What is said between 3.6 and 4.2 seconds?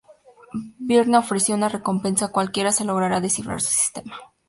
su sistema.